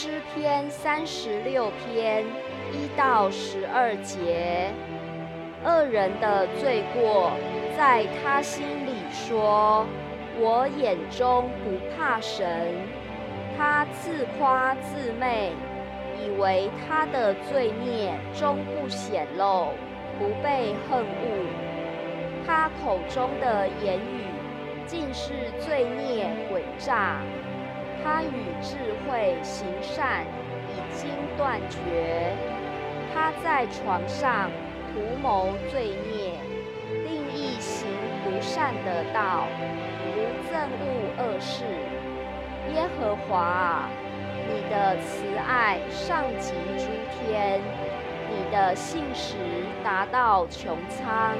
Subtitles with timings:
[0.00, 2.24] 诗篇三十六篇
[2.72, 4.70] 一到十二节。
[5.64, 7.32] 恶人的罪过，
[7.76, 9.84] 在他心里说
[10.38, 12.70] ：“我眼中不怕神。”
[13.58, 15.50] 他自夸自媚，
[16.24, 19.70] 以为他的罪孽终不显露，
[20.16, 22.46] 不被恨恶。
[22.46, 24.22] 他口中的言语
[24.86, 27.16] 尽是罪孽诡诈。
[28.02, 30.24] 他与智慧行善，
[30.68, 32.32] 已经断绝。
[33.14, 34.50] 他在床上。
[34.90, 36.32] 图谋罪孽，
[37.06, 37.86] 定义行
[38.24, 39.44] 不善的道，
[40.02, 40.84] 不憎恶
[41.18, 41.62] 恶事。
[42.74, 43.84] 耶和华，
[44.48, 47.60] 你的慈爱上及诸天，
[48.30, 49.36] 你的信实
[49.84, 51.36] 达到穹苍，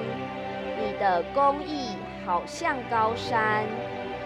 [0.79, 1.97] 你的公义
[2.27, 3.65] 好像高山，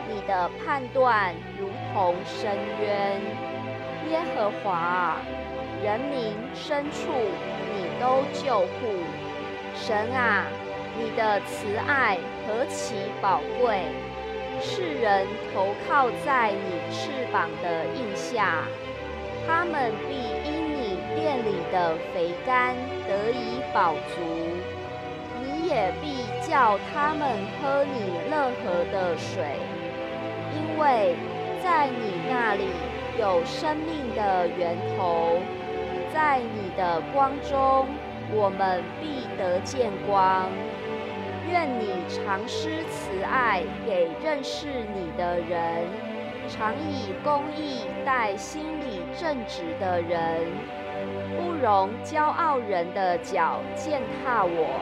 [0.08, 3.20] 你的判断如同深渊。
[4.10, 5.16] 耶和华啊，
[5.82, 7.12] 人民深处
[7.72, 8.66] 你都救护。
[9.74, 10.44] 神啊，
[10.98, 13.80] 你的慈爱何其宝贵！
[14.60, 18.64] 世人投靠在你翅膀的印下，
[19.46, 22.76] 他们必因你殿里的肥甘
[23.08, 24.20] 得以饱足。
[25.40, 27.26] 你也必叫他们
[27.56, 29.56] 喝你乐河的水，
[30.54, 31.16] 因为
[31.62, 32.68] 在你那里
[33.18, 35.38] 有生命的源头，
[36.12, 37.86] 在你的光中。
[38.34, 40.48] 我们必得见光。
[41.50, 45.84] 愿你常施慈爱给认识你的人，
[46.48, 50.46] 常以公义待心里正直的人，
[51.36, 54.80] 不容骄傲人的脚践踏我，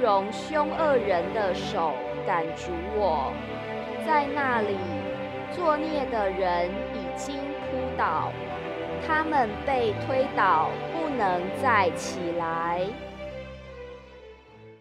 [0.00, 1.92] 容凶恶人的手
[2.26, 3.32] 赶逐我。
[4.06, 4.76] 在那里，
[5.52, 8.30] 作孽的人已经扑倒。
[9.06, 12.80] 他们被推倒，不能再起来。